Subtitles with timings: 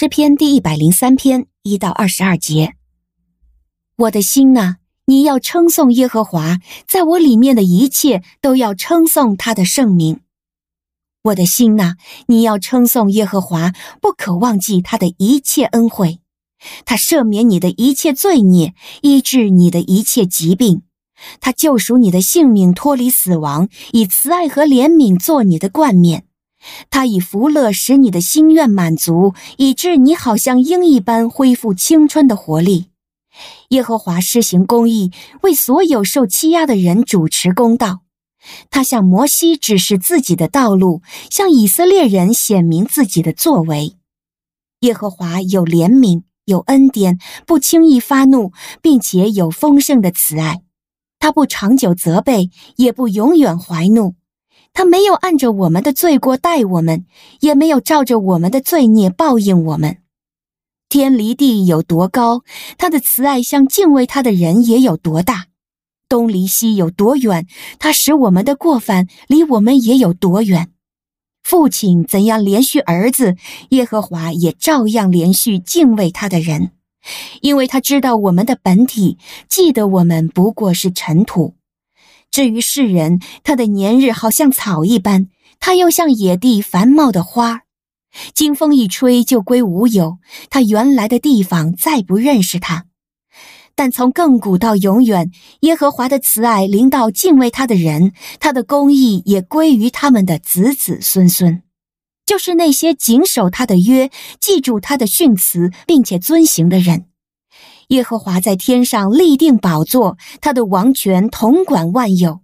[0.00, 2.74] 诗篇第一百零三篇一到二十二节。
[3.96, 10.20] 我的心哪，你要称颂耶和华，在我里面的一切都要称颂他的圣名。
[11.22, 11.96] 我的心哪，
[12.28, 16.20] 你要称颂耶和华，不可忘记他的一切恩惠。
[16.84, 20.82] 他赦免你的一切罪孽，医治你的一切疾病。
[21.40, 26.27] 他救赎你的性命，脱离死亡，以慈爱和怜悯做你的冠冕。
[26.90, 32.86] 他以福乐使你的心愿满足，以致你好像鹰一般恢复青春的活力。
[33.68, 35.12] 耶和华施行公义，
[35.42, 38.00] 为所有受欺压的人主持公道。
[38.70, 43.94] 他向摩西指示自己的道路，向以色列人显明自己的作为。
[44.80, 50.62] 耶和华有怜悯，有恩典，不轻易发怒，并且有丰盛的慈爱。
[51.18, 54.14] 他不长久责备，也不永远怀怒。
[54.72, 57.04] 他没有按着我们的罪过待我们，
[57.40, 59.98] 也没有照着我们的罪孽报应我们。
[60.88, 62.42] 天离地有多高，
[62.78, 65.48] 他的慈爱向敬畏他的人也有多大；
[66.08, 67.46] 东离西有多远，
[67.78, 70.70] 他使我们的过犯离我们也有多远。
[71.42, 73.36] 父亲怎样怜恤儿子，
[73.70, 76.70] 耶和华也照样怜恤敬畏他的人，
[77.42, 81.57] 因为他知道我们的本体，记得我们不过是尘土。
[82.30, 87.60] 至于世人，他的年日好像草一般，他又像野地繁茂的花儿。
[88.34, 92.86] 经风一吹就归无有，他原来的地方再不认识他。
[93.74, 101.62] 但从亘古到永远，耶和华的慈爱临到敬畏他的人，他的公义也归于他们的子子孙孙，
[102.26, 107.07] 就是那些谨守他的约、记住他的训词，并且遵行的人。
[107.88, 112.40] 耶和华在天上立定宝座，他的王权统管万有。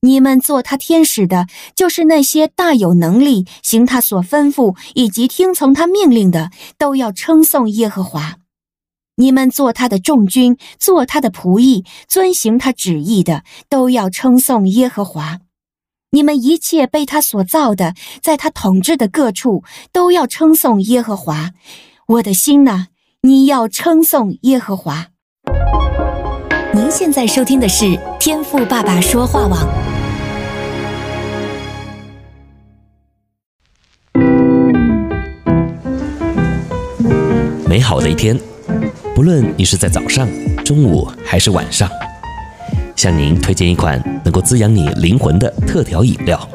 [0.00, 8.36] 你们做他天使的，就是那些大有能力行他所吩咐以及听从他命令的，都要称颂耶和华。
[9.16, 15.40] 你们做他的众军，做他的仆役，遵行他旨意的，都要称颂耶和华。
[16.10, 21.52] 你们一切被他所造的，在他统治的各处，都要称颂耶和华。
[22.08, 22.88] 我的心哪，
[23.26, 25.08] 你要称颂耶和华。
[26.72, 29.66] 您现在收听的是天赋爸爸说话网。
[37.68, 38.38] 美好的一天，
[39.12, 40.28] 不论你是在早上、
[40.64, 41.90] 中午还是晚上，
[42.94, 46.48] 向您推荐一款能够滋养你灵魂的特调饮料。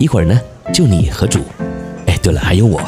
[0.00, 0.40] 一会儿呢，
[0.74, 1.38] 就你和主，
[2.06, 2.80] 哎，对了，还有我，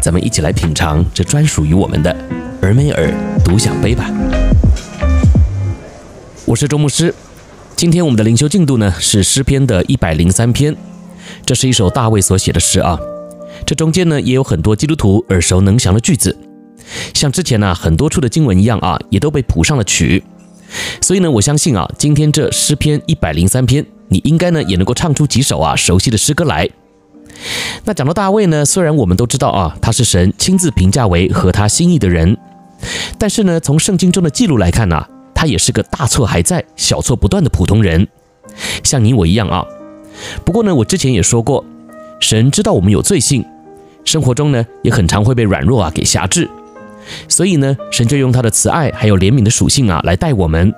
[0.00, 2.16] 咱们一起来品尝这专属于我们的
[2.62, 3.12] 尔梅尔
[3.44, 4.08] 独享杯吧。
[6.44, 7.12] 我是周牧师，
[7.74, 10.74] 今天我们的灵修进度呢是诗篇的一百零三篇，
[11.44, 12.98] 这是一首大卫所写的诗啊。
[13.66, 16.36] 这中间呢，也有很多基督徒耳熟能详的句子，
[17.12, 20.22] 像之前呢、很多处的经文一样啊，也都被谱上了曲。
[21.00, 26.68] 所以呢，我相信啊，今天这诗篇一百零三篇，你应该呢也能够唱出几首啊熟悉的诗歌来。
[27.84, 32.36] 那讲到大卫呢，虽然我们都知道啊，他是神亲自评价为合他心意的人，
[33.18, 38.06] 但是呢，从圣经中的记录来看呢、他也是个大错还在、小错不断的普通人，
[38.82, 39.64] 像你我一样啊。
[40.44, 41.64] 不过呢，我之前也说过。
[42.20, 43.44] 神知道我们有罪性，
[44.04, 46.50] 生活中呢也很常会被软弱啊给辖制，
[47.28, 50.74] 所以呢，神就用他的慈爱还有怜悯的属性啊来带我们，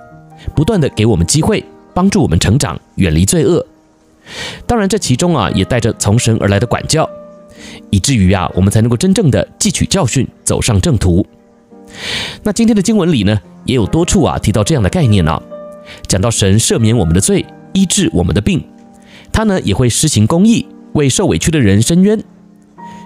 [0.55, 3.65] 不断的给我们机会，帮助我们成长，远离罪恶。
[4.65, 7.09] 当然，这其中啊也带着从神而来的管教，
[7.89, 11.25] 以至于啊我们才能够真正的汲取教训，走上正途。
[12.43, 15.41] 那今天的经文里呢，也有多处啊提到这样的概念啊，
[16.07, 18.63] 讲到神赦免我们的罪，医治我们的病，
[19.31, 20.67] 他呢也会施行公义。
[20.93, 22.21] 为受委屈的人伸冤，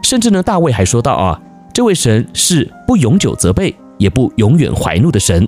[0.02, 1.40] 甚至呢，大卫还说到啊，
[1.72, 5.48] 这位神是不永久责备，也不永远怀怒的神。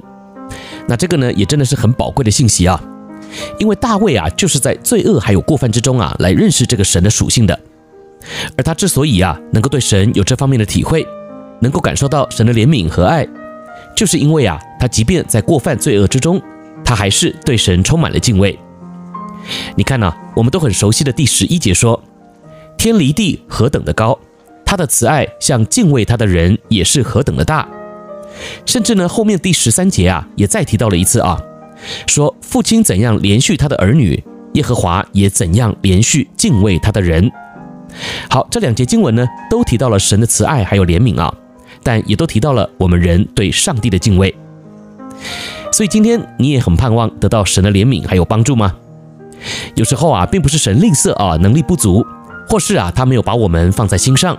[0.88, 2.80] 那这个呢，也真的是很宝贵的信息啊，
[3.60, 7.60] 因为大卫啊，就是在罪恶还有过犯之中啊，来认识这个神的属性的。
[8.58, 11.06] 而他之所以啊，能够对神有这方面的体会，
[11.62, 13.28] 能够感受到神的怜悯和爱，
[13.96, 16.42] 就是因为啊，他即便在过犯罪恶之中，
[16.84, 18.58] 他还是对神充满了敬畏。
[19.76, 22.02] 你看呢，我们都很熟悉的第十一节说。
[22.78, 24.18] 天离地何等的高，
[24.64, 27.68] 他的慈爱向敬畏他的人也是何等的大。
[28.68, 31.42] 甚至呢，后面第十三节啊，也再提到了一次啊，
[32.08, 37.32] 说父亲怎样怜恤他的儿女，耶和华也怎样怜恤敬畏他的人。
[38.30, 41.34] 好，这两节经文呢，都提到了神的慈爱还有怜悯啊，
[41.84, 44.34] 但也都提到了我们人对上帝的敬畏。
[45.72, 48.76] 所以今天你也很盼望得到神的怜悯还有帮助吗？
[49.76, 52.06] 有时候啊，并不是神吝啬啊，能力不足。
[52.50, 54.38] 或是啊，他没有把我们放在心上，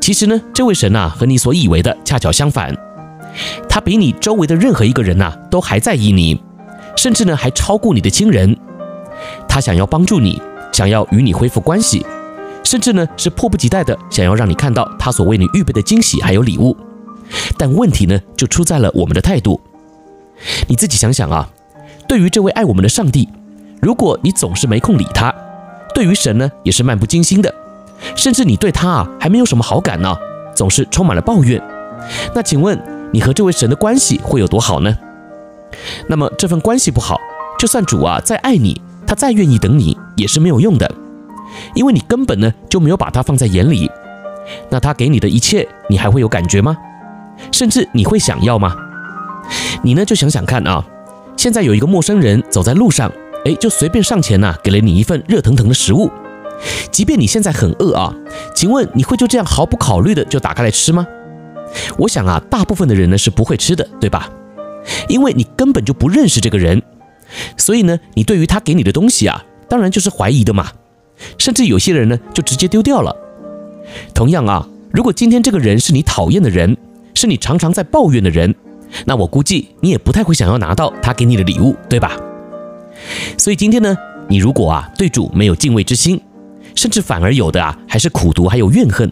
[0.00, 2.76] 其实呢，这位神呐，和你所以为的恰巧相反，
[3.68, 6.40] 他比你周围的任何一个人呐，都还在意你，
[6.96, 8.56] 甚至呢，还超过你的亲人。
[9.48, 10.40] 他想要帮助你，
[10.72, 12.04] 想要与你恢复关系，
[12.64, 16.76] 甚至呢，是迫不及待的想要让你看到他所为你预备的惊喜还有礼物。
[17.58, 19.60] 但问题呢，就出在了我们的态度。
[20.68, 21.48] 你自己想想啊，
[22.06, 23.28] 对于这位爱我们的上帝，
[23.80, 25.34] 如果你总是没空理他，
[25.94, 27.52] 对于神呢，也是漫不经心的。
[28.14, 30.14] 甚至你对他啊还没有什么好感呢，
[30.54, 31.60] 总是充满了抱怨。
[32.34, 32.78] 那请问
[33.12, 34.96] 你和这位神的关系会有多好呢？
[36.08, 37.20] 那么这份关系不好，
[37.58, 40.90] 就算主啊再爱你，他再愿意等你也是没有用的，
[41.74, 43.90] 因为你根本呢就没有把他放在眼里。
[44.70, 46.76] 那他给你的一切，你还会有感觉吗？
[47.52, 48.74] 甚至你会想要吗？
[49.82, 50.84] 你呢就想想看啊，
[51.36, 53.10] 现在有一个陌生人走在路上，
[53.44, 56.10] 哎，就随便上前呐，给了你一份热腾腾的食物。
[56.90, 58.14] 即便你现在很饿啊，
[58.54, 61.06] 请问你会就这样毫不考虑的就打开来吃吗？
[61.98, 64.30] 我想啊，大部分的人呢是不会吃的，对吧？
[65.08, 66.80] 因为你根本就不认识这个人，
[67.56, 70.68] 所以呢，你对于他给你的东西啊，当然就是怀疑的嘛。
[71.38, 73.14] 甚至有些人呢，就直接丢掉了。
[74.14, 76.76] 同样啊，如果今天这个人是你讨厌的人，
[77.14, 78.54] 是你常常在抱怨的人，
[79.06, 82.16] 那我估计你也不太会想要拿到他给你的礼物，对吧？
[83.38, 83.96] 所以今天呢，
[84.28, 86.20] 你如果啊对主没有敬畏之心，
[86.74, 89.10] 甚至反而有的啊，还是苦读，还有怨恨。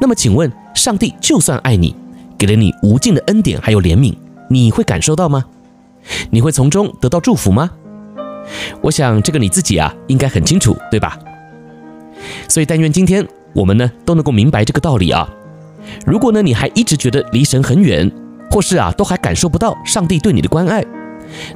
[0.00, 1.96] 那么，请问，上帝就算爱你，
[2.38, 4.14] 给了你无尽的恩典，还有怜悯，
[4.48, 5.44] 你会感受到吗？
[6.30, 7.70] 你会从中得到祝福吗？
[8.82, 11.18] 我想这个你自己啊，应该很清楚，对吧？
[12.46, 15.28] 所以，但愿今天我们呢，都能够明白这个道理啊。
[16.04, 18.12] 如果呢，你还一直觉得离神很远，
[18.50, 20.84] 或是啊，都还感受不到上帝对你的关爱，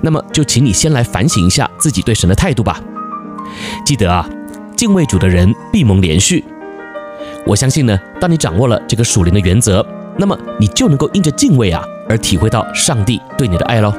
[0.00, 2.82] 那么就请你先来反省一下自己对神的态度吧。
[3.84, 4.28] 记得啊。
[4.76, 6.42] 敬畏主的人必蒙连续。
[7.46, 9.84] 我相信呢，当你掌握了这个属灵的原则，
[10.16, 13.92] 那么你就能够因着敬畏啊，而体会到上帝对你的爱喽。